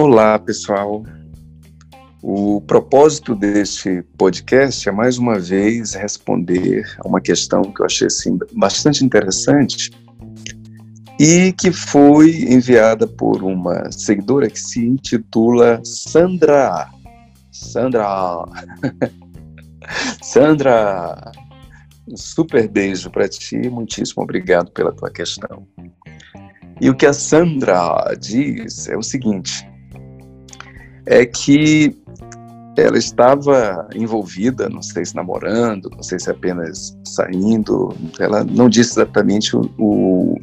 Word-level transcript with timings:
Olá, 0.00 0.38
pessoal. 0.38 1.02
O 2.22 2.60
propósito 2.60 3.34
deste 3.34 4.00
podcast 4.16 4.88
é 4.88 4.92
mais 4.92 5.18
uma 5.18 5.40
vez 5.40 5.94
responder 5.94 6.84
a 7.00 7.08
uma 7.08 7.20
questão 7.20 7.62
que 7.62 7.82
eu 7.82 7.86
achei 7.86 8.06
assim, 8.06 8.38
bastante 8.52 9.04
interessante 9.04 9.90
e 11.18 11.52
que 11.52 11.72
foi 11.72 12.44
enviada 12.44 13.08
por 13.08 13.42
uma 13.42 13.90
seguidora 13.90 14.48
que 14.48 14.60
se 14.60 14.86
intitula 14.86 15.80
Sandra. 15.82 16.88
Sandra. 17.50 18.44
Sandra, 20.22 21.32
um 22.08 22.16
super 22.16 22.68
beijo 22.68 23.10
para 23.10 23.28
ti, 23.28 23.68
muitíssimo 23.68 24.22
obrigado 24.22 24.70
pela 24.70 24.92
tua 24.92 25.10
questão. 25.10 25.66
E 26.80 26.88
o 26.88 26.94
que 26.94 27.04
a 27.04 27.12
Sandra 27.12 28.14
diz 28.16 28.86
é 28.86 28.96
o 28.96 29.02
seguinte: 29.02 29.66
é 31.08 31.24
que 31.24 31.96
ela 32.76 32.98
estava 32.98 33.88
envolvida, 33.94 34.68
não 34.68 34.82
sei 34.82 35.04
se 35.04 35.16
namorando, 35.16 35.90
não 35.90 36.02
sei 36.02 36.18
se 36.18 36.30
apenas 36.30 36.96
saindo, 37.04 37.96
ela 38.20 38.44
não 38.44 38.68
disse 38.68 38.92
exatamente 38.92 39.56
o, 39.56 39.62
o, 39.78 40.38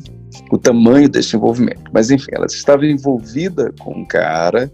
o 0.51 0.57
tamanho 0.57 1.07
deste 1.07 1.37
envolvimento, 1.37 1.83
mas 1.93 2.09
enfim, 2.09 2.31
ela 2.33 2.47
estava 2.47 2.85
envolvida 2.85 3.71
com 3.79 3.99
um 3.99 4.05
cara, 4.05 4.69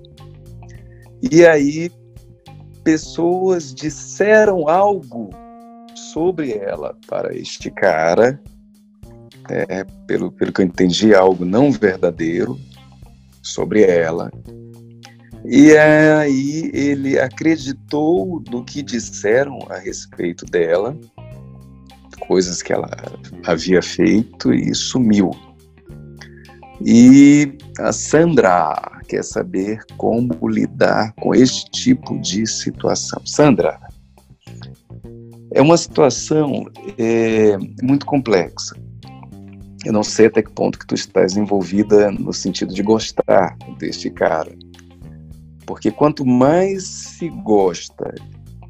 e 1.29 1.45
aí 1.45 1.91
pessoas 2.83 3.75
disseram 3.75 4.67
algo 4.67 5.29
sobre 5.93 6.53
ela 6.53 6.97
para 7.05 7.35
este 7.35 7.69
cara, 7.69 8.41
é, 9.49 9.83
pelo, 10.07 10.31
pelo 10.31 10.51
que 10.51 10.61
eu 10.61 10.65
entendi, 10.65 11.13
algo 11.13 11.45
não 11.45 11.71
verdadeiro 11.71 12.57
sobre 13.43 13.83
ela. 13.83 14.31
E 15.45 15.75
aí 15.75 16.69
ele 16.73 17.19
acreditou 17.19 18.43
no 18.49 18.63
que 18.63 18.83
disseram 18.83 19.59
a 19.69 19.77
respeito 19.77 20.45
dela, 20.45 20.97
coisas 22.27 22.61
que 22.61 22.71
ela 22.71 22.89
havia 23.45 23.81
feito 23.81 24.53
e 24.53 24.73
sumiu. 24.75 25.31
E 26.83 27.57
a 27.79 27.91
Sandra 27.91 28.73
quer 29.07 29.23
saber 29.23 29.83
como 29.97 30.47
lidar 30.47 31.13
com 31.19 31.35
este 31.35 31.69
tipo 31.71 32.19
de 32.19 32.47
situação. 32.47 33.21
Sandra, 33.25 33.79
é 35.53 35.61
uma 35.61 35.77
situação 35.77 36.65
é, 36.97 37.57
muito 37.83 38.05
complexa. 38.05 38.75
Eu 39.83 39.93
não 39.93 40.03
sei 40.03 40.27
até 40.27 40.41
que 40.41 40.51
ponto 40.51 40.77
que 40.79 40.85
tu 40.85 40.95
estás 40.95 41.35
envolvida 41.35 42.11
no 42.11 42.31
sentido 42.31 42.73
de 42.73 42.83
gostar 42.83 43.57
deste 43.77 44.09
cara. 44.09 44.51
Porque 45.65 45.91
quanto 45.91 46.25
mais 46.25 46.83
se 46.83 47.29
gosta 47.29 48.13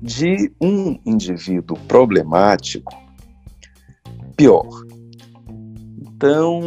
de 0.02 0.52
um 0.60 1.00
indivíduo 1.06 1.78
problemático, 1.88 2.92
pior. 4.36 4.68
Então, 6.02 6.62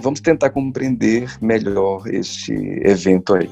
vamos 0.00 0.20
tentar 0.20 0.50
compreender 0.50 1.34
melhor 1.40 2.06
este 2.06 2.52
evento 2.84 3.34
aí. 3.34 3.50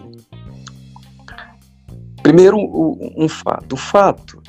Primeiro, 2.22 2.58
um 3.16 3.28
fato. 3.28 3.72
O 3.72 3.76
fato 3.76 4.42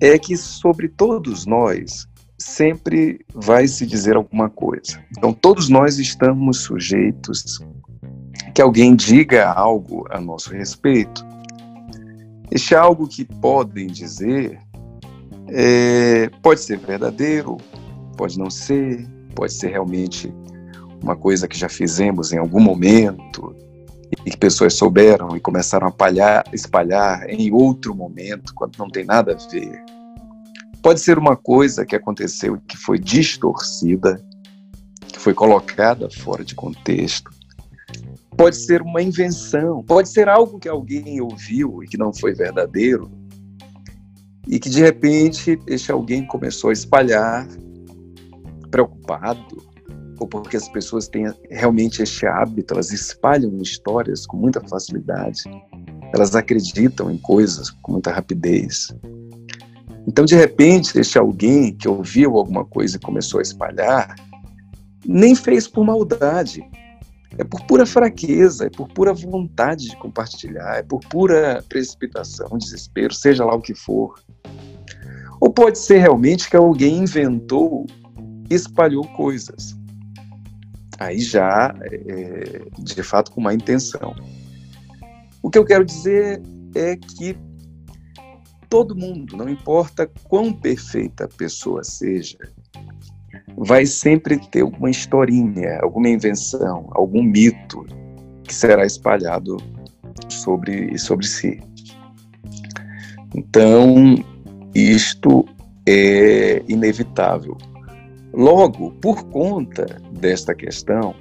é 0.00 0.18
que 0.18 0.36
sobre 0.36 0.88
todos 0.88 1.46
nós 1.46 2.06
sempre 2.38 3.24
vai 3.34 3.66
se 3.66 3.86
dizer 3.86 4.16
alguma 4.16 4.50
coisa. 4.50 5.02
Então, 5.16 5.32
todos 5.32 5.68
nós 5.70 5.98
estamos 5.98 6.58
sujeitos 6.58 7.60
que 8.54 8.62
alguém 8.62 8.94
diga 8.94 9.50
algo 9.50 10.06
a 10.10 10.20
nosso 10.20 10.50
respeito. 10.50 11.24
Este 12.50 12.74
algo 12.74 13.08
que 13.08 13.24
podem 13.24 13.86
dizer 13.86 14.58
é, 15.48 16.30
pode 16.42 16.60
ser 16.60 16.78
verdadeiro, 16.78 17.56
pode 18.16 18.38
não 18.38 18.50
ser, 18.50 19.06
pode 19.34 19.52
ser 19.52 19.68
realmente 19.68 20.32
uma 21.02 21.16
coisa 21.16 21.46
que 21.46 21.58
já 21.58 21.68
fizemos 21.68 22.32
em 22.32 22.38
algum 22.38 22.60
momento 22.60 23.54
e 24.24 24.30
que 24.30 24.36
pessoas 24.36 24.74
souberam 24.74 25.36
e 25.36 25.40
começaram 25.40 25.88
a 25.88 25.92
palhar, 25.92 26.44
espalhar 26.52 27.28
em 27.28 27.52
outro 27.52 27.94
momento, 27.94 28.54
quando 28.54 28.76
não 28.78 28.88
tem 28.88 29.04
nada 29.04 29.32
a 29.32 29.50
ver. 29.50 29.84
Pode 30.82 31.00
ser 31.00 31.18
uma 31.18 31.36
coisa 31.36 31.84
que 31.84 31.96
aconteceu 31.96 32.60
que 32.66 32.76
foi 32.76 32.98
distorcida, 32.98 34.24
que 35.00 35.18
foi 35.18 35.34
colocada 35.34 36.08
fora 36.10 36.44
de 36.44 36.54
contexto. 36.54 37.30
Pode 38.36 38.56
ser 38.56 38.82
uma 38.82 39.02
invenção, 39.02 39.82
pode 39.82 40.08
ser 40.08 40.28
algo 40.28 40.58
que 40.58 40.68
alguém 40.68 41.20
ouviu 41.20 41.82
e 41.82 41.86
que 41.86 41.96
não 41.96 42.12
foi 42.12 42.34
verdadeiro, 42.34 43.10
e 44.46 44.58
que 44.58 44.68
de 44.68 44.80
repente 44.80 45.58
este 45.66 45.90
alguém 45.90 46.26
começou 46.26 46.70
a 46.70 46.72
espalhar, 46.72 47.48
preocupado, 48.70 49.64
ou 50.18 50.26
porque 50.26 50.56
as 50.56 50.68
pessoas 50.68 51.08
têm 51.08 51.32
realmente 51.50 52.02
este 52.02 52.26
hábito, 52.26 52.74
elas 52.74 52.90
espalham 52.92 53.56
histórias 53.60 54.26
com 54.26 54.36
muita 54.36 54.60
facilidade, 54.68 55.42
elas 56.14 56.34
acreditam 56.34 57.10
em 57.10 57.18
coisas 57.18 57.70
com 57.70 57.92
muita 57.92 58.12
rapidez. 58.12 58.94
Então, 60.06 60.24
de 60.24 60.36
repente, 60.36 60.98
este 60.98 61.18
alguém 61.18 61.74
que 61.74 61.88
ouviu 61.88 62.36
alguma 62.36 62.64
coisa 62.64 62.96
e 62.96 63.00
começou 63.00 63.40
a 63.40 63.42
espalhar, 63.42 64.14
nem 65.04 65.34
fez 65.34 65.66
por 65.66 65.84
maldade, 65.84 66.62
é 67.38 67.44
por 67.44 67.64
pura 67.66 67.84
fraqueza, 67.84 68.66
é 68.66 68.70
por 68.70 68.88
pura 68.88 69.12
vontade 69.12 69.88
de 69.88 69.96
compartilhar, 69.96 70.76
é 70.76 70.82
por 70.82 71.00
pura 71.00 71.62
precipitação, 71.68 72.56
desespero, 72.58 73.12
seja 73.12 73.44
lá 73.44 73.54
o 73.54 73.60
que 73.60 73.74
for. 73.74 74.20
Ou 75.40 75.52
pode 75.52 75.78
ser 75.78 75.98
realmente 75.98 76.48
que 76.48 76.56
alguém 76.56 76.98
inventou 76.98 77.86
espalhou 78.48 79.04
coisas 79.08 79.76
aí 80.98 81.20
já, 81.20 81.74
é, 81.82 82.62
de 82.78 83.02
fato, 83.02 83.30
com 83.30 83.40
má 83.40 83.54
intenção. 83.54 84.14
O 85.42 85.50
que 85.50 85.58
eu 85.58 85.64
quero 85.64 85.84
dizer 85.84 86.42
é 86.74 86.96
que 86.96 87.36
todo 88.68 88.96
mundo, 88.96 89.36
não 89.36 89.48
importa 89.48 90.10
quão 90.24 90.52
perfeita 90.52 91.24
a 91.24 91.28
pessoa 91.28 91.84
seja, 91.84 92.38
vai 93.56 93.86
sempre 93.86 94.38
ter 94.50 94.62
uma 94.62 94.90
historinha, 94.90 95.78
alguma 95.82 96.08
invenção, 96.08 96.88
algum 96.92 97.22
mito 97.22 97.84
que 98.44 98.54
será 98.54 98.84
espalhado 98.84 99.56
sobre, 100.28 100.96
sobre 100.98 101.26
si. 101.26 101.60
Então, 103.34 104.16
isto 104.74 105.44
é 105.86 106.62
inevitável. 106.68 107.56
Logo, 108.32 108.90
por 109.00 109.24
conta 109.28 109.86
desta 110.12 110.54
questão, 110.54 111.14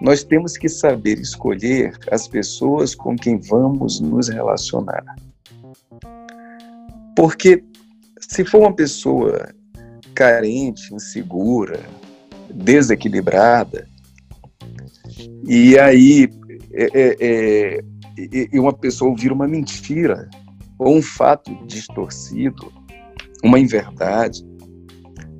nós 0.00 0.24
temos 0.24 0.56
que 0.56 0.68
saber 0.68 1.18
escolher 1.18 1.96
as 2.10 2.26
pessoas 2.26 2.94
com 2.94 3.16
quem 3.16 3.38
vamos 3.38 4.00
nos 4.00 4.28
relacionar. 4.28 5.04
Porque 7.16 7.64
se 8.18 8.44
for 8.44 8.62
uma 8.62 8.74
pessoa 8.74 9.54
carente, 10.14 10.94
insegura, 10.94 11.80
desequilibrada, 12.52 13.88
e 15.46 15.78
aí 15.78 16.28
é, 16.72 16.88
é, 16.94 17.84
é, 18.52 18.60
uma 18.60 18.72
pessoa 18.72 19.10
ouvir 19.10 19.32
uma 19.32 19.46
mentira 19.46 20.28
ou 20.78 20.96
um 20.96 21.02
fato 21.02 21.54
distorcido, 21.66 22.72
uma 23.42 23.58
inverdade, 23.58 24.44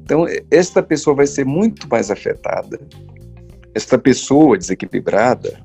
então, 0.05 0.27
esta 0.51 0.83
pessoa 0.83 1.17
vai 1.17 1.27
ser 1.27 1.47
muito 1.47 1.89
mais 1.89 2.11
afetada. 2.11 2.79
Esta 3.75 3.99
pessoa 3.99 4.59
desequilibrada, 4.59 5.59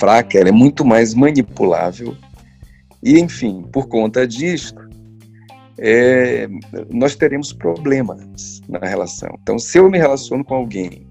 fraca, 0.00 0.36
ela 0.36 0.48
é 0.48 0.52
muito 0.52 0.84
mais 0.84 1.14
manipulável. 1.14 2.16
E, 3.00 3.20
enfim, 3.20 3.62
por 3.72 3.86
conta 3.86 4.26
disto, 4.26 4.85
é, 5.78 6.48
nós 6.90 7.14
teremos 7.16 7.52
problemas 7.52 8.60
na 8.68 8.78
relação. 8.78 9.36
Então, 9.42 9.58
se 9.58 9.78
eu 9.78 9.90
me 9.90 9.98
relaciono 9.98 10.44
com 10.44 10.54
alguém 10.54 11.06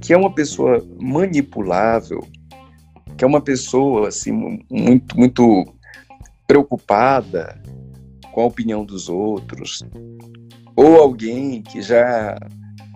que 0.00 0.12
é 0.12 0.16
uma 0.16 0.34
pessoa 0.34 0.86
manipulável, 1.00 2.20
que 3.16 3.24
é 3.24 3.26
uma 3.26 3.40
pessoa 3.40 4.08
assim 4.08 4.60
muito 4.70 5.16
muito 5.16 5.64
preocupada 6.46 7.60
com 8.32 8.42
a 8.42 8.46
opinião 8.46 8.84
dos 8.84 9.08
outros, 9.08 9.82
ou 10.76 10.96
alguém 10.96 11.62
que 11.62 11.80
já 11.80 12.36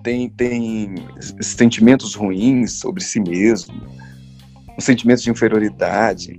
tem, 0.02 0.28
tem 0.28 0.94
sentimentos 1.40 2.14
ruins 2.14 2.72
sobre 2.72 3.02
si 3.02 3.20
mesmo, 3.20 3.74
um 4.76 4.80
sentimento 4.80 5.22
de 5.22 5.30
inferioridade, 5.30 6.36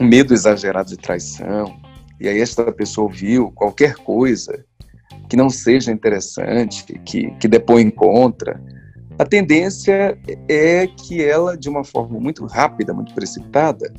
um 0.00 0.06
medo 0.06 0.32
exagerado 0.32 0.88
de 0.88 0.96
traição, 0.96 1.78
e 2.20 2.28
aí 2.28 2.40
esta 2.40 2.70
pessoa 2.72 3.06
ouviu 3.06 3.50
qualquer 3.52 3.94
coisa 3.96 4.64
que 5.28 5.36
não 5.36 5.50
seja 5.50 5.92
interessante, 5.92 6.84
que, 7.04 7.30
que 7.32 7.48
depõe 7.48 7.90
contra, 7.90 8.60
a 9.18 9.24
tendência 9.24 10.16
é 10.48 10.86
que 10.86 11.24
ela, 11.24 11.56
de 11.56 11.68
uma 11.68 11.82
forma 11.82 12.20
muito 12.20 12.46
rápida, 12.46 12.94
muito 12.94 13.12
precipitada, 13.14 13.92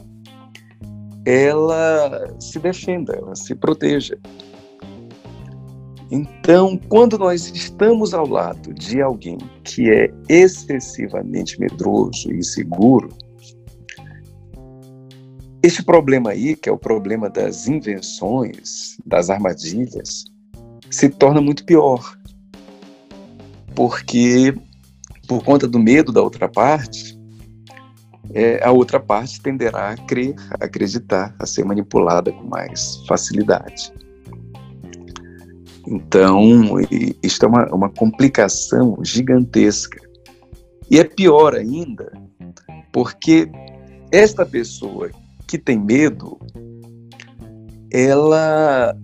ela 1.25 2.33
se 2.39 2.57
defenda, 2.57 3.13
ela 3.16 3.36
se 3.36 3.54
proteja. 3.54 4.18
Então, 6.10 6.80
quando 6.88 7.18
nós 7.18 7.51
estamos 7.54 8.13
ao 8.13 8.25
lado 8.25 8.74
de 8.74 9.01
alguém 9.01 9.38
que 9.63 9.92
é 9.92 10.10
excessivamente 10.30 11.60
medroso 11.60 12.31
e 12.31 12.38
inseguro, 12.38 13.10
este 15.61 15.83
problema 15.83 16.31
aí, 16.31 16.56
que 16.56 16.69
é 16.69 16.71
o 16.71 16.77
problema 16.77 17.29
das 17.29 17.67
invenções, 17.67 18.97
das 19.06 19.29
armadilhas, 19.29 20.25
se 20.89 21.09
torna 21.09 21.41
muito 21.41 21.65
pior. 21.65 22.17
Porque, 23.75 24.56
por 25.27 25.44
conta 25.44 25.67
do 25.67 25.77
medo 25.77 26.11
da 26.11 26.21
outra 26.21 26.47
parte, 26.47 27.19
é, 28.31 28.63
a 28.63 28.71
outra 28.71 29.00
parte 29.00 29.41
tenderá 29.41 29.91
a 29.91 29.97
crer, 29.97 30.35
a 30.59 30.65
acreditar, 30.65 31.35
a 31.39 31.45
ser 31.45 31.65
manipulada 31.65 32.31
com 32.31 32.44
mais 32.44 33.03
facilidade. 33.07 33.91
Então, 35.88 36.75
isto 37.23 37.45
é 37.45 37.50
uma, 37.50 37.65
uma 37.73 37.89
complicação 37.89 38.97
gigantesca. 39.03 40.00
E 40.89 41.00
é 41.00 41.03
pior 41.03 41.56
ainda, 41.56 42.11
porque 42.91 43.50
esta 44.11 44.45
pessoa 44.45 45.11
que 45.50 45.57
tem 45.57 45.80
medo, 45.80 46.38
ela, 47.92 48.96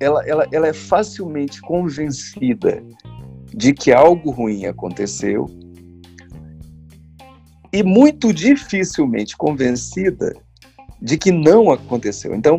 ela, 0.00 0.26
ela, 0.26 0.48
ela 0.50 0.68
é 0.68 0.72
facilmente 0.72 1.60
convencida 1.60 2.82
de 3.54 3.74
que 3.74 3.92
algo 3.92 4.30
ruim 4.30 4.64
aconteceu 4.64 5.44
e 7.70 7.82
muito 7.82 8.32
dificilmente 8.32 9.36
convencida 9.36 10.34
de 11.02 11.18
que 11.18 11.30
não 11.30 11.70
aconteceu. 11.70 12.34
Então, 12.34 12.56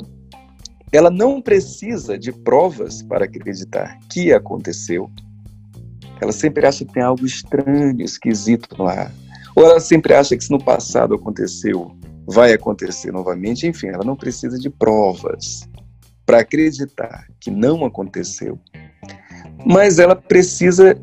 ela 0.92 1.10
não 1.10 1.42
precisa 1.42 2.19
de 2.19 2.31
provas 2.31 3.01
para 3.01 3.25
acreditar 3.25 3.98
que 4.12 4.31
aconteceu. 4.31 5.10
Ela 6.22 6.31
sempre 6.31 6.68
acha 6.68 6.86
que 6.86 6.94
tem 6.94 7.01
algo 7.01 7.25
estranho, 7.25 8.00
esquisito 8.00 8.83
lá. 8.83 9.12
Ou 9.56 9.65
ela 9.65 9.80
sempre 9.80 10.13
acha 10.13 10.38
que 10.38 10.44
se 10.44 10.51
no 10.51 10.63
passado 10.63 11.15
aconteceu, 11.15 11.99
vai 12.29 12.53
acontecer 12.53 13.11
novamente. 13.11 13.67
Enfim, 13.67 13.87
ela 13.87 14.03
não 14.03 14.15
precisa 14.15 14.57
de 14.57 14.69
provas 14.69 15.67
para 16.25 16.39
acreditar 16.39 17.27
que 17.39 17.51
não 17.51 17.85
aconteceu. 17.85 18.59
Mas 19.65 19.99
ela 19.99 20.15
precisa. 20.15 20.95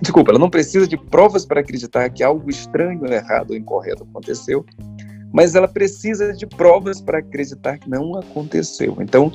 Desculpa, 0.00 0.30
ela 0.30 0.38
não 0.38 0.50
precisa 0.50 0.86
de 0.86 0.96
provas 0.96 1.44
para 1.44 1.60
acreditar 1.60 2.08
que 2.10 2.22
algo 2.22 2.48
estranho, 2.50 3.06
errado 3.06 3.50
ou 3.50 3.56
incorreto 3.56 4.02
aconteceu 4.02 4.64
mas 5.32 5.54
ela 5.54 5.66
precisa 5.66 6.32
de 6.32 6.46
provas 6.46 7.00
para 7.00 7.18
acreditar 7.18 7.78
que 7.78 7.88
não 7.88 8.16
aconteceu. 8.18 8.98
Então, 9.00 9.32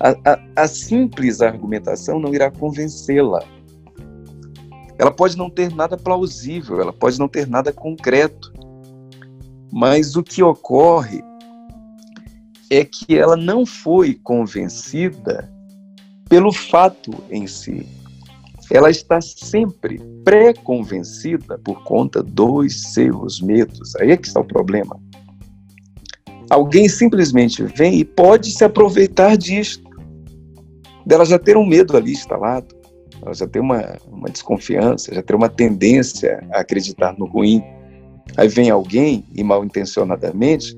a, 0.00 0.32
a, 0.32 0.62
a 0.64 0.68
simples 0.68 1.42
argumentação 1.42 2.18
não 2.18 2.34
irá 2.34 2.50
convencê-la. 2.50 3.44
Ela 4.98 5.10
pode 5.10 5.36
não 5.36 5.50
ter 5.50 5.70
nada 5.74 5.96
plausível, 5.96 6.80
ela 6.80 6.92
pode 6.92 7.18
não 7.18 7.28
ter 7.28 7.46
nada 7.46 7.70
concreto, 7.70 8.50
mas 9.76 10.16
o 10.16 10.22
que 10.22 10.42
ocorre 10.42 11.22
é 12.70 12.82
que 12.82 13.14
ela 13.14 13.36
não 13.36 13.66
foi 13.66 14.14
convencida 14.14 15.52
pelo 16.30 16.50
fato 16.50 17.12
em 17.30 17.46
si. 17.46 17.86
Ela 18.72 18.88
está 18.88 19.20
sempre 19.20 20.00
pré-convencida 20.24 21.58
por 21.58 21.84
conta 21.84 22.22
dos 22.22 22.94
seus 22.94 23.38
medos. 23.42 23.94
Aí 23.96 24.12
é 24.12 24.16
que 24.16 24.26
está 24.26 24.40
o 24.40 24.44
problema. 24.46 24.98
Alguém 26.48 26.88
simplesmente 26.88 27.62
vem 27.62 27.98
e 27.98 28.04
pode 28.04 28.52
se 28.52 28.64
aproveitar 28.64 29.36
disto, 29.36 29.84
dela 31.04 31.26
já 31.26 31.38
ter 31.38 31.58
um 31.58 31.66
medo 31.66 31.98
ali 31.98 32.12
instalado, 32.12 32.74
ela 33.20 33.34
já 33.34 33.46
ter 33.46 33.60
uma, 33.60 33.98
uma 34.08 34.30
desconfiança, 34.30 35.14
já 35.14 35.22
ter 35.22 35.34
uma 35.34 35.50
tendência 35.50 36.42
a 36.50 36.60
acreditar 36.60 37.14
no 37.18 37.26
ruim. 37.26 37.62
Aí 38.36 38.48
vem 38.48 38.70
alguém, 38.70 39.24
e 39.34 39.44
mal 39.44 39.64
intencionadamente, 39.64 40.76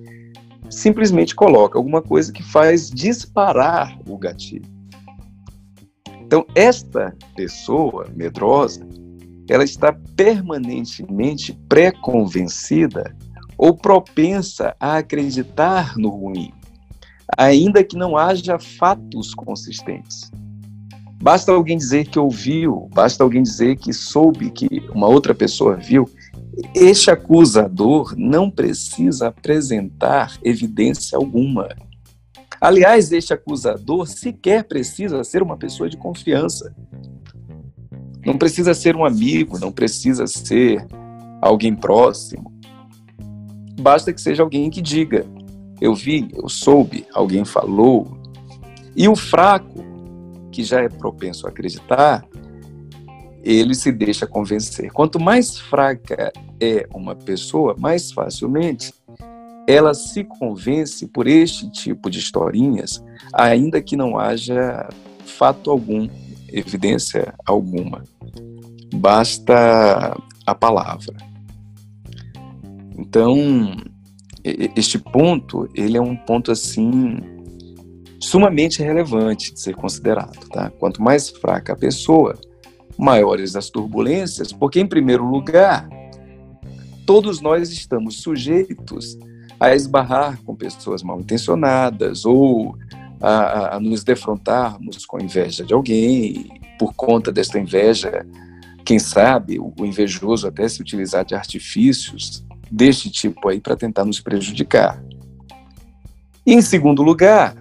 simplesmente 0.68 1.34
coloca 1.34 1.78
alguma 1.78 2.02
coisa 2.02 2.32
que 2.32 2.42
faz 2.42 2.90
disparar 2.90 3.98
o 4.08 4.18
gatilho. 4.18 4.68
Então, 6.20 6.44
esta 6.54 7.16
pessoa 7.34 8.06
medrosa, 8.14 8.86
ela 9.48 9.64
está 9.64 9.96
permanentemente 10.14 11.58
pré-convencida 11.68 13.16
ou 13.56 13.74
propensa 13.74 14.76
a 14.78 14.98
acreditar 14.98 15.96
no 15.96 16.10
ruim, 16.10 16.52
ainda 17.36 17.82
que 17.82 17.96
não 17.96 18.16
haja 18.16 18.58
fatos 18.58 19.34
consistentes. 19.34 20.30
Basta 21.20 21.50
alguém 21.50 21.76
dizer 21.76 22.06
que 22.06 22.18
ouviu, 22.18 22.88
basta 22.94 23.24
alguém 23.24 23.42
dizer 23.42 23.76
que 23.76 23.92
soube 23.92 24.50
que 24.50 24.68
uma 24.94 25.08
outra 25.08 25.34
pessoa 25.34 25.74
viu. 25.74 26.08
Este 26.74 27.10
acusador 27.10 28.14
não 28.16 28.50
precisa 28.50 29.28
apresentar 29.28 30.38
evidência 30.42 31.16
alguma. 31.16 31.68
Aliás, 32.60 33.12
este 33.12 33.32
acusador 33.32 34.06
sequer 34.08 34.64
precisa 34.64 35.22
ser 35.22 35.42
uma 35.42 35.56
pessoa 35.56 35.88
de 35.88 35.96
confiança. 35.96 36.74
Não 38.26 38.36
precisa 38.36 38.74
ser 38.74 38.96
um 38.96 39.04
amigo, 39.04 39.58
não 39.58 39.70
precisa 39.70 40.26
ser 40.26 40.84
alguém 41.40 41.74
próximo. 41.74 42.52
Basta 43.80 44.12
que 44.12 44.20
seja 44.20 44.42
alguém 44.42 44.68
que 44.68 44.82
diga: 44.82 45.24
eu 45.80 45.94
vi, 45.94 46.28
eu 46.34 46.48
soube, 46.48 47.06
alguém 47.14 47.44
falou. 47.44 48.18
E 48.96 49.08
o 49.08 49.14
fraco, 49.14 49.84
que 50.50 50.64
já 50.64 50.80
é 50.80 50.88
propenso 50.88 51.46
a 51.46 51.50
acreditar, 51.50 52.27
ele 53.52 53.74
se 53.74 53.90
deixa 53.90 54.26
convencer. 54.26 54.92
Quanto 54.92 55.18
mais 55.18 55.58
fraca 55.58 56.30
é 56.60 56.86
uma 56.92 57.16
pessoa, 57.16 57.74
mais 57.78 58.12
facilmente 58.12 58.92
ela 59.66 59.94
se 59.94 60.24
convence 60.24 61.06
por 61.06 61.26
este 61.26 61.70
tipo 61.70 62.10
de 62.10 62.18
historinhas, 62.18 63.04
ainda 63.32 63.82
que 63.82 63.96
não 63.96 64.18
haja 64.18 64.88
fato 65.24 65.70
algum, 65.70 66.08
evidência 66.50 67.34
alguma. 67.46 68.02
Basta 68.94 70.16
a 70.46 70.54
palavra. 70.54 71.16
Então, 72.96 73.76
este 74.42 74.98
ponto, 74.98 75.68
ele 75.74 75.98
é 75.98 76.00
um 76.00 76.16
ponto 76.16 76.50
assim 76.50 77.18
sumamente 78.20 78.82
relevante 78.82 79.52
de 79.52 79.60
ser 79.60 79.74
considerado, 79.74 80.48
tá? 80.48 80.70
Quanto 80.70 81.02
mais 81.02 81.28
fraca 81.28 81.74
a 81.74 81.76
pessoa, 81.76 82.34
maiores 82.98 83.54
as 83.54 83.70
turbulências, 83.70 84.52
porque 84.52 84.80
em 84.80 84.86
primeiro 84.86 85.24
lugar, 85.24 85.88
todos 87.06 87.40
nós 87.40 87.70
estamos 87.70 88.20
sujeitos 88.20 89.16
a 89.60 89.74
esbarrar 89.74 90.42
com 90.44 90.54
pessoas 90.54 91.02
mal 91.02 91.20
intencionadas 91.20 92.24
ou 92.24 92.76
a, 93.20 93.76
a, 93.76 93.80
nos 93.80 94.04
defrontarmos 94.04 95.06
com 95.06 95.20
inveja 95.20 95.64
de 95.64 95.72
alguém, 95.72 96.48
por 96.78 96.92
conta 96.94 97.32
desta 97.32 97.58
inveja, 97.58 98.26
quem 98.84 98.98
sabe 98.98 99.58
o 99.58 99.84
invejoso 99.84 100.46
até 100.46 100.68
se 100.68 100.80
utilizar 100.80 101.24
de 101.24 101.34
artifícios 101.34 102.44
deste 102.70 103.10
tipo 103.10 103.48
aí 103.48 103.60
para 103.60 103.76
tentar 103.76 104.04
nos 104.04 104.20
prejudicar. 104.20 105.02
E, 106.46 106.54
em 106.54 106.62
segundo 106.62 107.02
lugar, 107.02 107.54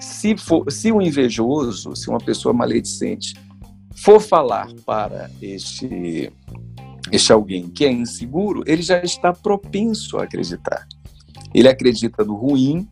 se, 0.00 0.36
for, 0.36 0.70
se 0.70 0.92
o 0.92 1.00
invejoso, 1.00 1.94
se 1.96 2.08
uma 2.08 2.18
pessoa 2.18 2.52
maledicente 2.52 3.34
for 4.02 4.20
falar 4.20 4.68
para 4.84 5.30
este, 5.40 6.32
este 7.10 7.32
alguém 7.32 7.68
que 7.68 7.84
é 7.84 7.92
inseguro, 7.92 8.62
ele 8.66 8.82
já 8.82 9.02
está 9.02 9.32
propenso 9.32 10.18
a 10.18 10.24
acreditar. 10.24 10.86
Ele 11.54 11.68
acredita 11.68 12.24
no 12.24 12.34
ruim, 12.34 12.88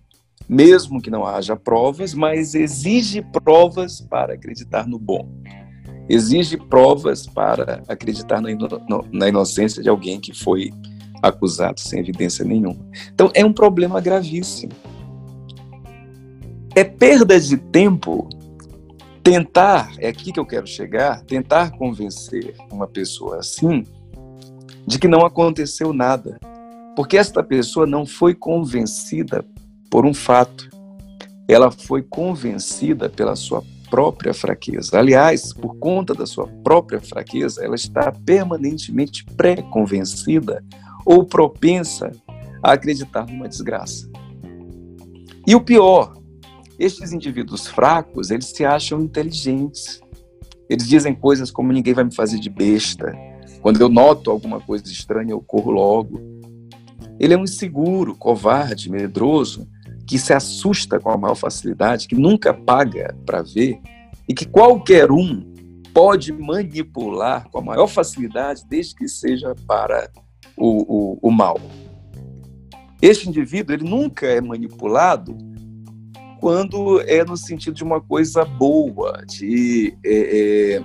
mesmo 0.48 1.00
que 1.00 1.10
não 1.10 1.26
haja 1.26 1.56
provas, 1.56 2.14
mas 2.14 2.54
exige 2.54 3.22
provas 3.22 4.00
para 4.00 4.34
acreditar 4.34 4.86
no 4.86 4.98
bom 4.98 5.28
exige 6.08 6.56
provas 6.56 7.26
para 7.26 7.82
acreditar 7.88 8.40
na, 8.40 8.50
ino 8.50 8.68
na 9.12 9.28
inocência 9.28 9.82
de 9.82 9.88
alguém 9.88 10.20
que 10.20 10.32
foi 10.32 10.72
acusado 11.22 11.80
sem 11.80 12.00
evidência 12.00 12.44
nenhuma. 12.44 12.86
Então, 13.12 13.30
é 13.34 13.44
um 13.44 13.52
problema 13.52 14.00
gravíssimo. 14.00 14.72
É 16.74 16.84
perda 16.84 17.40
de 17.40 17.56
tempo 17.56 18.28
tentar, 19.26 19.92
é 19.98 20.06
aqui 20.06 20.30
que 20.30 20.38
eu 20.38 20.46
quero 20.46 20.68
chegar, 20.68 21.20
tentar 21.22 21.72
convencer 21.72 22.54
uma 22.70 22.86
pessoa 22.86 23.40
assim 23.40 23.82
de 24.86 25.00
que 25.00 25.08
não 25.08 25.26
aconteceu 25.26 25.92
nada. 25.92 26.38
Porque 26.94 27.16
esta 27.16 27.42
pessoa 27.42 27.88
não 27.88 28.06
foi 28.06 28.36
convencida 28.36 29.44
por 29.90 30.06
um 30.06 30.14
fato. 30.14 30.70
Ela 31.48 31.72
foi 31.72 32.02
convencida 32.04 33.08
pela 33.08 33.34
sua 33.34 33.64
própria 33.90 34.32
fraqueza. 34.32 34.96
Aliás, 34.96 35.52
por 35.52 35.76
conta 35.76 36.14
da 36.14 36.24
sua 36.24 36.46
própria 36.62 37.00
fraqueza, 37.00 37.64
ela 37.64 37.74
está 37.74 38.12
permanentemente 38.12 39.24
pré-convencida 39.36 40.62
ou 41.04 41.24
propensa 41.24 42.12
a 42.62 42.74
acreditar 42.74 43.26
numa 43.26 43.48
desgraça. 43.48 44.08
E 45.44 45.52
o 45.56 45.60
pior, 45.60 46.14
estes 46.78 47.12
indivíduos 47.12 47.66
fracos, 47.66 48.30
eles 48.30 48.46
se 48.46 48.64
acham 48.64 49.00
inteligentes. 49.00 50.00
Eles 50.68 50.86
dizem 50.88 51.14
coisas 51.14 51.50
como 51.50 51.72
ninguém 51.72 51.94
vai 51.94 52.04
me 52.04 52.14
fazer 52.14 52.38
de 52.38 52.50
besta. 52.50 53.12
Quando 53.62 53.80
eu 53.80 53.88
noto 53.88 54.30
alguma 54.30 54.60
coisa 54.60 54.84
estranha, 54.86 55.32
eu 55.32 55.40
corro 55.40 55.70
logo. 55.70 56.20
Ele 57.18 57.34
é 57.34 57.36
um 57.36 57.44
inseguro, 57.44 58.14
covarde, 58.14 58.90
medroso, 58.90 59.66
que 60.06 60.18
se 60.18 60.32
assusta 60.32 61.00
com 61.00 61.10
a 61.10 61.16
maior 61.16 61.34
facilidade, 61.34 62.06
que 62.06 62.14
nunca 62.14 62.52
paga 62.52 63.16
para 63.24 63.42
ver 63.42 63.80
e 64.28 64.34
que 64.34 64.46
qualquer 64.46 65.10
um 65.10 65.54
pode 65.94 66.32
manipular 66.32 67.48
com 67.48 67.58
a 67.58 67.62
maior 67.62 67.86
facilidade, 67.86 68.62
desde 68.68 68.94
que 68.94 69.08
seja 69.08 69.54
para 69.66 70.10
o, 70.56 71.14
o, 71.16 71.18
o 71.22 71.30
mal. 71.30 71.58
Este 73.00 73.28
indivíduo 73.28 73.74
ele 73.74 73.88
nunca 73.88 74.26
é 74.26 74.40
manipulado 74.40 75.36
quando 76.46 77.00
é 77.00 77.24
no 77.24 77.36
sentido 77.36 77.74
de 77.74 77.82
uma 77.82 78.00
coisa 78.00 78.44
boa, 78.44 79.20
de, 79.26 79.98
é, 80.04 80.76
é, 80.76 80.84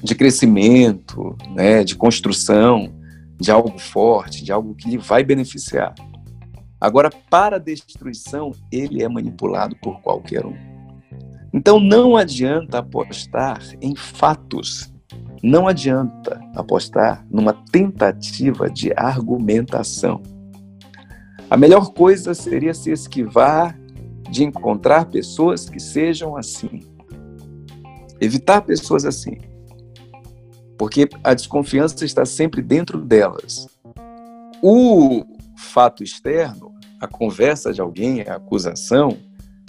de 0.00 0.14
crescimento, 0.14 1.36
né, 1.56 1.82
de 1.82 1.96
construção, 1.96 2.94
de 3.36 3.50
algo 3.50 3.76
forte, 3.80 4.44
de 4.44 4.52
algo 4.52 4.76
que 4.76 4.88
lhe 4.88 4.96
vai 4.96 5.24
beneficiar. 5.24 5.92
Agora, 6.80 7.10
para 7.28 7.56
a 7.56 7.58
destruição, 7.58 8.52
ele 8.70 9.02
é 9.02 9.08
manipulado 9.08 9.74
por 9.82 10.00
qualquer 10.02 10.46
um. 10.46 10.54
Então, 11.52 11.80
não 11.80 12.16
adianta 12.16 12.78
apostar 12.78 13.60
em 13.82 13.96
fatos, 13.96 14.94
não 15.42 15.66
adianta 15.66 16.40
apostar 16.54 17.26
numa 17.28 17.54
tentativa 17.72 18.70
de 18.70 18.92
argumentação. 18.96 20.22
A 21.50 21.56
melhor 21.56 21.92
coisa 21.92 22.34
seria 22.34 22.72
se 22.72 22.92
esquivar 22.92 23.75
de 24.30 24.44
encontrar 24.44 25.06
pessoas 25.06 25.68
que 25.68 25.80
sejam 25.80 26.36
assim. 26.36 26.80
Evitar 28.20 28.62
pessoas 28.62 29.04
assim. 29.04 29.38
Porque 30.78 31.08
a 31.24 31.34
desconfiança 31.34 32.04
está 32.04 32.24
sempre 32.24 32.62
dentro 32.62 33.00
delas. 33.00 33.68
O 34.62 35.24
fato 35.56 36.02
externo, 36.02 36.74
a 37.00 37.06
conversa 37.06 37.72
de 37.72 37.80
alguém, 37.80 38.22
a 38.22 38.36
acusação, 38.36 39.16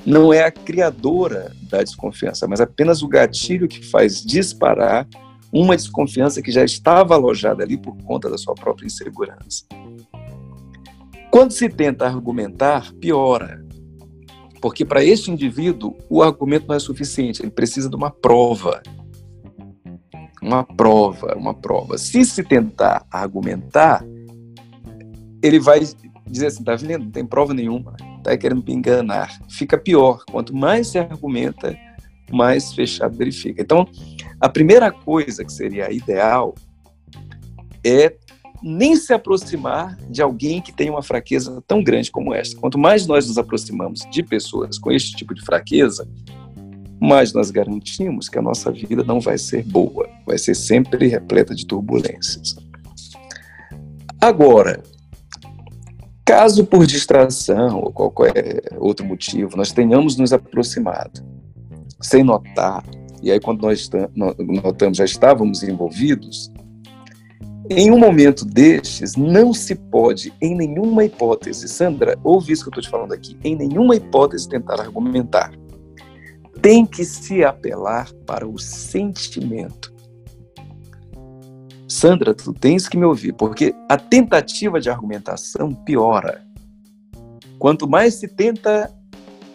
não 0.06 0.32
é 0.32 0.44
a 0.44 0.52
criadora 0.52 1.52
da 1.70 1.84
desconfiança, 1.84 2.48
mas 2.48 2.62
apenas 2.62 3.02
o 3.02 3.08
gatilho 3.08 3.68
que 3.68 3.86
faz 3.86 4.24
disparar 4.24 5.08
uma 5.52 5.76
desconfiança 5.76 6.42
que 6.42 6.52
já 6.52 6.64
estava 6.64 7.16
alojada 7.16 7.64
ali 7.64 7.78
por 7.78 7.96
conta 8.04 8.30
da 8.30 8.38
sua 8.38 8.54
própria 8.54 8.86
insegurança. 8.86 9.66
Quando 11.30 11.52
se 11.52 11.70
tenta 11.70 12.06
argumentar, 12.06 12.94
piora. 12.94 13.67
Porque 14.62 14.84
para 14.84 15.04
este 15.04 15.32
indivíduo, 15.32 15.96
o 16.10 16.22
argumento 16.22 16.68
não 16.68 16.76
é 16.76 16.80
suficiente, 16.80 17.42
ele 17.42 17.52
precisa 17.52 17.90
de 17.90 17.96
uma 17.96 18.10
prova. 18.10 18.82
Uma 20.42 20.64
prova, 20.64 21.36
uma 21.36 21.54
prova. 21.54 21.98
Se 21.98 22.24
se 22.26 22.44
tentar 22.44 23.06
argumentar, 23.12 24.04
ele 25.44 25.60
vai 25.60 25.82
dizer 26.26 26.48
assim: 26.48 26.64
tá 26.64 26.76
vendo? 26.76 27.06
Não 27.06 27.12
tem 27.12 27.26
prova 27.26 27.54
nenhuma, 27.54 27.96
tá 28.24 28.38
querendo 28.38 28.64
me 28.64 28.74
enganar. 28.74 29.40
Fica 29.50 29.78
pior. 29.78 30.24
Quanto 30.32 30.56
mais 30.56 30.88
se 30.88 30.98
argumenta, 30.98 31.78
mais 32.32 32.74
fechado 32.74 33.20
ele 33.22 33.32
fica. 33.32 33.62
Então, 33.62 33.88
a 34.40 34.50
primeira 34.50 34.92
coisa 34.92 35.44
que 35.44 35.52
seria 35.52 35.92
ideal 35.92 36.54
é 37.84 38.16
nem 38.62 38.96
se 38.96 39.14
aproximar 39.14 39.96
de 40.10 40.22
alguém 40.22 40.62
que 40.62 40.72
tem 40.72 40.90
uma 40.90 41.04
fraqueza 41.04 41.64
tão 41.68 41.84
grande 41.84 42.12
como 42.12 42.34
esta. 42.34 42.60
Quanto 42.60 42.78
mais 42.78 43.06
nós 43.06 43.28
nos 43.28 43.38
aproximamos 43.38 44.08
de 44.12 44.24
pessoas 44.24 44.78
com 44.78 44.92
este 44.92 45.16
tipo 45.16 45.34
de 45.34 45.44
fraqueza, 45.44 46.08
mais 47.00 47.34
nós 47.34 47.52
garantimos 47.52 48.28
que 48.28 48.40
a 48.40 48.42
nossa 48.42 48.72
vida 48.72 49.04
não 49.04 49.20
vai 49.20 49.38
ser 49.38 49.64
boa, 49.64 50.10
vai 50.26 50.38
ser 50.38 50.56
sempre 50.56 51.08
repleta 51.08 51.54
de 51.54 51.66
turbulências. 51.66 52.56
Agora, 54.20 54.82
caso 56.26 56.66
por 56.66 56.88
distração 56.88 57.80
ou 57.82 57.92
qualquer 57.92 58.64
outro 58.78 59.06
motivo 59.06 59.56
nós 59.56 59.72
tenhamos 59.72 60.18
nos 60.18 60.34
aproximado 60.34 61.24
sem 62.02 62.24
notar, 62.24 62.84
e 63.22 63.32
aí 63.32 63.40
quando 63.40 63.62
nós 63.62 63.90
notamos 64.64 64.98
já 64.98 65.06
estávamos 65.06 65.64
envolvidos, 65.64 66.52
em 67.70 67.92
um 67.92 67.98
momento 67.98 68.46
destes, 68.46 69.16
não 69.16 69.54
se 69.54 69.76
pode, 69.76 70.34
em 70.42 70.56
nenhuma 70.56 71.04
hipótese, 71.04 71.68
Sandra, 71.68 72.18
ouve 72.24 72.54
isso 72.54 72.64
que 72.64 72.70
eu 72.70 72.72
estou 72.72 72.84
te 72.84 72.90
falando 72.90 73.14
aqui, 73.14 73.38
em 73.44 73.56
nenhuma 73.56 73.96
hipótese 73.96 74.48
tentar 74.48 74.80
argumentar. 74.80 75.52
Tem 76.62 76.86
que 76.86 77.04
se 77.04 77.44
apelar 77.44 78.12
para 78.26 78.48
o 78.48 78.58
sentimento. 78.58 79.94
Sandra, 81.88 82.34
tu 82.34 82.54
tens 82.54 82.88
que 82.88 82.98
me 82.98 83.06
ouvir, 83.06 83.34
porque 83.34 83.74
a 83.90 83.98
tentativa 83.98 84.80
de 84.80 84.90
argumentação 84.90 85.74
piora. 85.74 86.46
Quanto 87.60 87.88
mais 87.88 88.16
se 88.16 88.28
tenta 88.28 88.94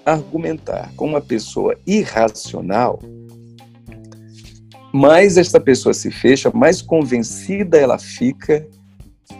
argumentar 0.05 0.93
com 0.97 1.07
uma 1.07 1.21
pessoa 1.21 1.77
irracional, 1.87 2.99
mais 4.93 5.37
esta 5.39 5.59
pessoa 5.59 5.95
se 5.95 6.11
fecha, 6.11 6.51
mais 6.53 6.83
convencida 6.83 7.79
ela 7.79 7.99
fica 7.99 8.67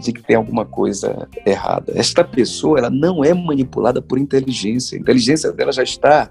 de 0.01 0.13
que 0.13 0.23
tem 0.23 0.37
alguma 0.37 0.65
coisa 0.65 1.29
errada. 1.45 1.93
Esta 1.95 2.25
pessoa 2.25 2.79
ela 2.79 2.91
não 2.91 3.23
é 3.23 3.35
manipulada 3.35 4.01
por 4.01 4.19
inteligência. 4.19 4.97
A 4.97 5.01
inteligência 5.01 5.53
dela 5.53 5.73
já 5.73 5.83
está 5.83 6.31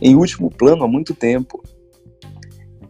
em 0.00 0.14
último 0.14 0.50
plano 0.50 0.84
há 0.84 0.88
muito 0.88 1.14
tempo. 1.14 1.62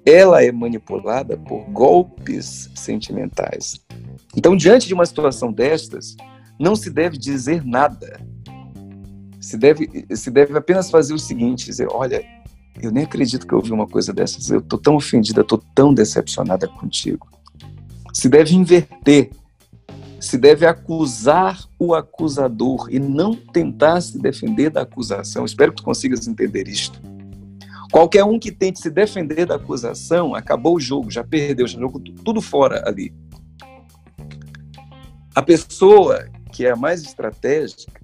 Ela 0.05 0.43
é 0.45 0.53
manipulada 0.53 1.37
por 1.37 1.65
golpes 1.71 2.71
sentimentais. 2.75 3.81
Então, 4.37 4.57
diante 4.57 4.87
de 4.87 4.95
uma 4.95 5.07
situação 5.07 5.53
destas, 5.53 6.17
não 6.59 6.77
se 6.77 6.91
deve 6.91 7.17
dizer 7.17 7.65
nada. 7.65 8.21
Se 9.41 9.57
deve, 9.57 10.07
se 10.15 10.31
deve 10.31 10.57
apenas 10.57 10.91
fazer 10.91 11.15
o 11.15 11.19
seguinte: 11.19 11.67
dizer, 11.67 11.89
olha, 11.91 12.23
eu 12.81 12.91
nem 12.91 13.05
acredito 13.05 13.47
que 13.47 13.53
eu 13.53 13.59
ouvi 13.59 13.73
uma 13.73 13.87
coisa 13.87 14.13
dessas. 14.13 14.51
Eu 14.51 14.61
tô 14.61 14.79
tão 14.79 14.97
ofendida, 14.97 15.43
tô 15.43 15.59
tão 15.59 15.93
decepcionada 15.93 16.69
contigo. 16.69 17.29
Se 18.13 18.29
deve 18.29 18.55
inverter. 18.55 19.31
Se 20.21 20.37
deve 20.37 20.67
acusar 20.67 21.67
o 21.79 21.95
acusador 21.95 22.89
e 22.91 22.99
não 22.99 23.35
tentar 23.35 24.01
se 24.03 24.19
defender 24.19 24.69
da 24.69 24.83
acusação. 24.83 25.47
Espero 25.47 25.73
que 25.73 25.79
tu 25.79 25.85
consigas 25.85 26.29
entender 26.29 26.69
isto. 26.69 27.01
Qualquer 27.91 28.23
um 28.25 28.39
que 28.39 28.53
tente 28.53 28.81
se 28.81 28.91
defender 28.91 29.47
da 29.47 29.57
acusação, 29.57 30.35
acabou 30.35 30.77
o 30.77 30.81
jogo, 30.81 31.11
já 31.11 31.25
perdeu, 31.25 31.67
já 31.67 31.79
jogou 31.79 32.01
tudo 32.01 32.41
fora 32.41 32.87
ali. 32.87 33.13
A 35.35 35.43
pessoa 35.43 36.29
que 36.53 36.67
é 36.67 36.71
a 36.71 36.77
mais 36.77 37.03
estratégica 37.03 38.01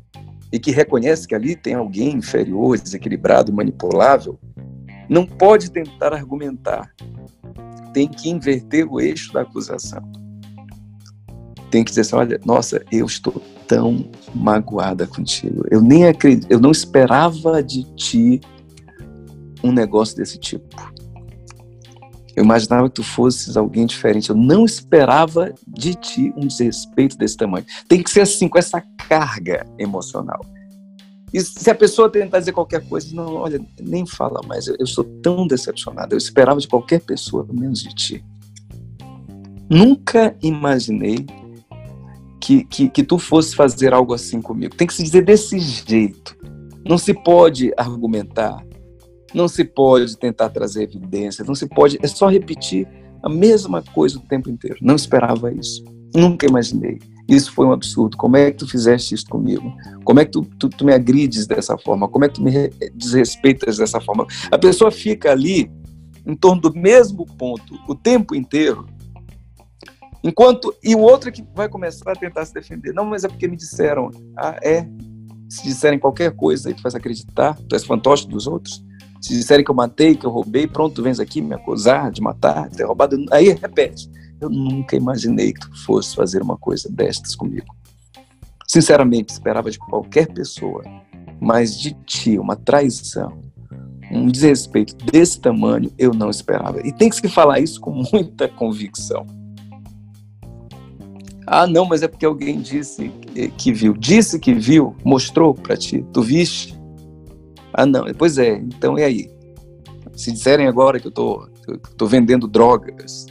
e 0.52 0.58
que 0.58 0.70
reconhece 0.70 1.26
que 1.26 1.34
ali 1.34 1.54
tem 1.54 1.74
alguém 1.74 2.14
inferior, 2.14 2.78
desequilibrado, 2.78 3.52
manipulável, 3.52 4.38
não 5.08 5.26
pode 5.26 5.70
tentar 5.70 6.12
argumentar. 6.12 6.90
Tem 7.92 8.08
que 8.08 8.28
inverter 8.28 8.86
o 8.90 9.00
eixo 9.00 9.32
da 9.32 9.42
acusação. 9.42 10.02
Tem 11.70 11.82
que 11.82 11.90
dizer 11.90 12.02
assim: 12.02 12.16
olha, 12.16 12.40
nossa, 12.44 12.84
eu 12.92 13.06
estou 13.06 13.42
tão 13.66 14.08
magoada 14.34 15.06
contigo. 15.06 15.64
Eu 15.70 15.80
nem 15.80 16.06
acredito, 16.06 16.50
eu 16.50 16.60
não 16.60 16.70
esperava 16.70 17.62
de 17.62 17.82
ti 17.94 18.40
um 19.62 19.72
negócio 19.72 20.16
desse 20.16 20.38
tipo. 20.38 20.96
Eu 22.36 22.44
imaginava 22.44 22.88
que 22.88 22.96
tu 22.96 23.02
fosses 23.02 23.56
alguém 23.56 23.86
diferente. 23.86 24.28
Eu 24.28 24.36
não 24.36 24.66
esperava 24.66 25.54
de 25.66 25.94
ti 25.94 26.34
um 26.36 26.46
desrespeito 26.46 27.16
desse 27.16 27.34
tamanho. 27.34 27.64
Tem 27.88 28.02
que 28.02 28.10
ser 28.10 28.20
assim, 28.20 28.46
com 28.46 28.58
essa 28.58 28.82
carga 29.08 29.66
emocional. 29.78 30.40
E 31.32 31.40
se 31.40 31.68
a 31.70 31.74
pessoa 31.74 32.10
tentar 32.10 32.38
dizer 32.38 32.52
qualquer 32.52 32.86
coisa, 32.88 33.14
não, 33.14 33.34
olha, 33.34 33.60
nem 33.80 34.06
fala 34.06 34.40
mais, 34.46 34.66
eu, 34.66 34.76
estou 34.80 35.04
tão 35.22 35.46
decepcionado, 35.46 36.14
eu 36.14 36.18
esperava 36.18 36.60
de 36.60 36.68
qualquer 36.68 37.00
pessoa, 37.00 37.46
menos 37.50 37.82
de 37.82 37.94
ti. 37.94 38.24
Nunca 39.68 40.36
imaginei 40.42 41.26
que, 42.40 42.64
que, 42.64 42.88
que 42.88 43.02
tu 43.02 43.18
fosse 43.18 43.56
fazer 43.56 43.92
algo 43.92 44.14
assim 44.14 44.40
comigo. 44.40 44.76
Tem 44.76 44.86
que 44.86 44.94
se 44.94 45.02
dizer 45.02 45.24
desse 45.24 45.58
jeito. 45.58 46.36
Não 46.88 46.96
se 46.96 47.12
pode 47.12 47.72
argumentar, 47.76 48.64
não 49.34 49.48
se 49.48 49.64
pode 49.64 50.16
tentar 50.16 50.50
trazer 50.50 50.84
evidência, 50.84 51.44
não 51.44 51.54
se 51.54 51.66
pode, 51.66 51.98
é 52.00 52.06
só 52.06 52.28
repetir 52.28 52.86
a 53.22 53.28
mesma 53.28 53.82
coisa 53.82 54.18
o 54.18 54.22
tempo 54.22 54.48
inteiro. 54.48 54.78
Não 54.80 54.94
esperava 54.94 55.52
isso, 55.52 55.84
nunca 56.14 56.46
imaginei. 56.46 57.00
Isso 57.28 57.52
foi 57.52 57.66
um 57.66 57.72
absurdo. 57.72 58.16
Como 58.16 58.36
é 58.36 58.50
que 58.50 58.58
tu 58.58 58.68
fizeste 58.68 59.14
isso 59.14 59.26
comigo? 59.26 59.74
Como 60.04 60.20
é 60.20 60.24
que 60.24 60.30
tu, 60.30 60.42
tu, 60.58 60.68
tu 60.68 60.84
me 60.84 60.92
agrides 60.92 61.46
dessa 61.46 61.76
forma? 61.76 62.08
Como 62.08 62.24
é 62.24 62.28
que 62.28 62.34
tu 62.34 62.42
me 62.42 62.70
desrespeitas 62.94 63.78
dessa 63.78 64.00
forma? 64.00 64.26
A 64.50 64.58
pessoa 64.58 64.90
fica 64.90 65.32
ali 65.32 65.70
em 66.24 66.34
torno 66.34 66.60
do 66.60 66.74
mesmo 66.74 67.26
ponto 67.26 67.78
o 67.88 67.94
tempo 67.94 68.34
inteiro, 68.34 68.86
enquanto 70.22 70.74
e 70.82 70.94
o 70.94 71.00
outro 71.00 71.28
é 71.28 71.32
que 71.32 71.44
vai 71.54 71.68
começar 71.68 72.12
a 72.12 72.16
tentar 72.16 72.44
se 72.44 72.54
defender. 72.54 72.92
Não, 72.92 73.04
mas 73.04 73.24
é 73.24 73.28
porque 73.28 73.48
me 73.48 73.56
disseram. 73.56 74.10
Ah, 74.36 74.58
é. 74.62 74.86
Se 75.48 75.62
disserem 75.62 75.98
qualquer 75.98 76.34
coisa, 76.34 76.68
aí 76.68 76.74
tu 76.74 76.82
faz 76.82 76.94
acreditar, 76.96 77.56
tu 77.68 77.76
és 77.76 77.84
fantoche 77.84 78.26
dos 78.26 78.48
outros. 78.48 78.84
Se 79.20 79.32
disserem 79.32 79.64
que 79.64 79.70
eu 79.70 79.74
matei, 79.74 80.16
que 80.16 80.26
eu 80.26 80.30
roubei, 80.30 80.66
pronto, 80.66 80.96
tu 80.96 81.02
vens 81.02 81.20
aqui 81.20 81.40
me 81.40 81.54
acusar 81.54 82.10
de 82.10 82.20
matar, 82.20 82.68
de 82.68 82.76
ter 82.76 82.84
roubado. 82.84 83.16
Aí 83.30 83.50
repete. 83.50 84.10
Eu 84.40 84.50
nunca 84.50 84.96
imaginei 84.96 85.52
que 85.52 85.60
tu 85.60 85.84
fosse 85.84 86.14
fazer 86.14 86.42
uma 86.42 86.56
coisa 86.56 86.88
destas 86.90 87.34
comigo. 87.34 87.74
Sinceramente, 88.66 89.32
esperava 89.32 89.70
de 89.70 89.78
qualquer 89.78 90.26
pessoa, 90.32 90.82
mas 91.40 91.78
de 91.78 91.94
ti, 92.04 92.38
uma 92.38 92.56
traição, 92.56 93.40
um 94.10 94.28
desrespeito 94.28 94.96
desse 95.06 95.40
tamanho, 95.40 95.90
eu 95.98 96.12
não 96.12 96.30
esperava. 96.30 96.86
E 96.86 96.92
tem 96.92 97.08
que 97.08 97.16
se 97.16 97.28
falar 97.28 97.60
isso 97.60 97.80
com 97.80 98.02
muita 98.12 98.48
convicção. 98.48 99.26
Ah, 101.46 101.66
não, 101.66 101.84
mas 101.84 102.02
é 102.02 102.08
porque 102.08 102.26
alguém 102.26 102.60
disse 102.60 103.08
que 103.56 103.72
viu. 103.72 103.94
Disse 103.94 104.38
que 104.38 104.52
viu, 104.52 104.96
mostrou 105.04 105.54
para 105.54 105.76
ti. 105.76 106.04
Tu 106.12 106.20
viste? 106.20 106.76
Ah, 107.72 107.86
não. 107.86 108.04
Pois 108.18 108.36
é, 108.36 108.56
então 108.56 108.98
e 108.98 109.04
aí? 109.04 109.30
Se 110.16 110.32
disserem 110.32 110.66
agora 110.66 110.98
que 110.98 111.06
eu 111.06 111.12
tô, 111.12 111.48
tô 111.96 112.06
vendendo 112.06 112.48
drogas, 112.48 113.26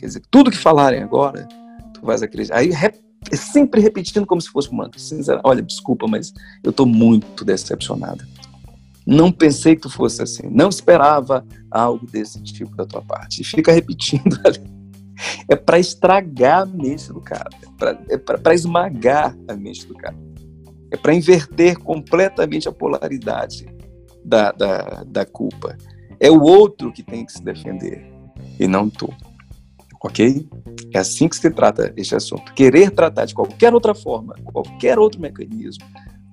quer 0.00 0.06
dizer, 0.06 0.22
tudo 0.30 0.50
que 0.50 0.56
falarem 0.56 1.02
agora, 1.02 1.46
tu 1.94 2.00
vais 2.02 2.22
acreditar. 2.22 2.58
Aí 2.58 2.70
é 2.72 3.36
sempre 3.36 3.80
repetindo 3.80 4.26
como 4.26 4.40
se 4.40 4.48
fosse 4.48 4.70
um 4.70 4.76
mantra. 4.76 5.00
Olha, 5.44 5.62
desculpa, 5.62 6.06
mas 6.08 6.32
eu 6.64 6.72
tô 6.72 6.86
muito 6.86 7.44
decepcionada. 7.44 8.26
Não 9.06 9.30
pensei 9.30 9.74
que 9.74 9.82
tu 9.82 9.90
fosse 9.90 10.22
assim. 10.22 10.48
Não 10.50 10.68
esperava 10.68 11.44
algo 11.70 12.06
desse 12.06 12.42
tipo 12.42 12.74
da 12.76 12.86
tua 12.86 13.02
parte. 13.02 13.42
E 13.42 13.44
fica 13.44 13.72
repetindo 13.72 14.38
ali. 14.44 14.60
É 15.48 15.56
para 15.56 15.78
estragar 15.78 16.62
a 16.62 16.66
mente 16.66 17.12
do 17.12 17.20
cara. 17.20 17.50
É 18.08 18.16
para 18.16 18.52
é 18.52 18.54
esmagar 18.54 19.36
a 19.48 19.54
mente 19.54 19.86
do 19.86 19.94
cara. 19.94 20.16
É 20.90 20.96
para 20.96 21.14
inverter 21.14 21.78
completamente 21.78 22.68
a 22.68 22.72
polaridade 22.72 23.66
da, 24.24 24.50
da, 24.52 25.04
da 25.06 25.26
culpa. 25.26 25.76
É 26.18 26.30
o 26.30 26.40
outro 26.42 26.92
que 26.92 27.02
tem 27.02 27.24
que 27.24 27.32
se 27.32 27.42
defender 27.42 28.06
e 28.58 28.66
não 28.66 28.88
tu. 28.88 29.12
Ok? 30.02 30.48
É 30.94 30.98
assim 30.98 31.28
que 31.28 31.36
se 31.36 31.50
trata 31.50 31.92
este 31.96 32.14
assunto. 32.14 32.52
Querer 32.54 32.90
tratar 32.90 33.26
de 33.26 33.34
qualquer 33.34 33.74
outra 33.74 33.94
forma, 33.94 34.34
qualquer 34.44 34.98
outro 34.98 35.20
mecanismo, 35.20 35.84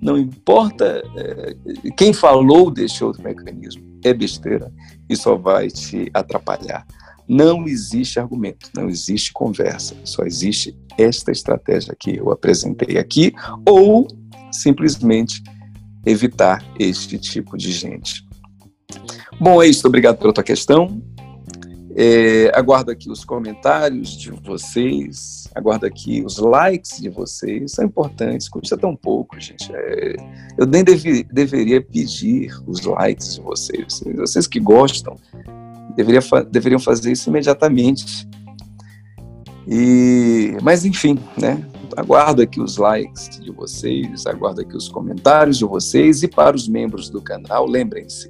não 0.02 0.18
importa 0.18 1.04
é, 1.16 1.56
quem 1.98 2.14
falou 2.14 2.72
desse 2.72 3.04
outro 3.04 3.24
mecanismo, 3.24 3.84
é 4.04 4.14
besteira 4.14 4.72
e 5.10 5.16
só 5.16 5.36
vai 5.36 5.68
te 5.70 6.10
atrapalhar. 6.14 6.86
Não 7.28 7.68
existe 7.68 8.20
argumento, 8.20 8.70
não 8.74 8.88
existe 8.88 9.34
conversa, 9.34 9.96
só 10.06 10.24
existe 10.24 10.78
esta 10.98 11.32
estratégia 11.32 11.96
que 12.00 12.16
eu 12.16 12.32
apresentei 12.32 12.98
aqui, 12.98 13.34
ou 13.68 14.08
simplesmente 14.52 15.44
evitar 16.06 16.64
este 16.80 17.18
tipo 17.18 17.58
de 17.58 17.72
gente. 17.72 18.26
Bom, 19.40 19.62
é 19.62 19.68
isso. 19.68 19.86
Obrigado 19.88 20.18
pela 20.18 20.34
tua 20.34 20.44
questão. 20.44 21.02
É, 22.00 22.52
aguardo 22.54 22.92
aqui 22.92 23.10
os 23.10 23.26
comentários 23.26 24.16
de 24.16 24.30
vocês, 24.30 25.48
aguardo 25.56 25.88
aqui 25.88 26.24
os 26.24 26.38
likes 26.38 27.02
de 27.02 27.10
vocês, 27.10 27.72
são 27.72 27.86
importantes, 27.86 28.48
custa 28.48 28.78
tão 28.78 28.96
pouco, 28.96 29.40
gente. 29.40 29.72
É, 29.74 30.16
eu 30.60 30.68
nem 30.68 30.84
deve, 30.84 31.24
deveria 31.24 31.82
pedir 31.82 32.56
os 32.68 32.82
likes 32.82 33.34
de 33.34 33.42
vocês, 33.42 34.04
vocês 34.16 34.46
que 34.46 34.60
gostam, 34.60 35.16
deveria, 35.96 36.22
deveriam 36.52 36.80
fazer 36.80 37.14
isso 37.14 37.32
imediatamente. 37.32 38.30
E, 39.68 40.56
mas 40.62 40.86
enfim, 40.86 41.18
né? 41.36 41.68
Aguardo 41.98 42.44
aqui 42.44 42.62
os 42.62 42.78
likes 42.78 43.40
de 43.40 43.52
vocês, 43.52 44.28
aguardo 44.28 44.62
aqui 44.62 44.78
os 44.78 44.88
comentários 44.88 45.58
de 45.58 45.66
vocês 45.66 46.22
e 46.22 46.28
para 46.28 46.56
os 46.56 46.68
membros 46.68 47.10
do 47.10 47.24
canal, 47.24 47.66
lembrem-se, 47.66 48.30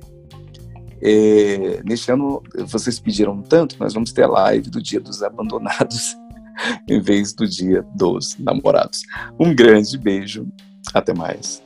é, 1.01 1.81
neste 1.83 2.11
ano, 2.11 2.41
vocês 2.65 2.99
pediram 2.99 3.41
tanto, 3.41 3.77
nós 3.79 3.93
vamos 3.93 4.11
ter 4.11 4.25
live 4.25 4.69
do 4.69 4.81
Dia 4.81 4.99
dos 4.99 5.21
Abandonados 5.21 6.15
em 6.89 6.99
vez 7.01 7.33
do 7.33 7.47
Dia 7.47 7.85
dos 7.95 8.37
Namorados. 8.39 9.01
Um 9.39 9.53
grande 9.55 9.97
beijo, 9.97 10.47
até 10.93 11.13
mais. 11.13 11.61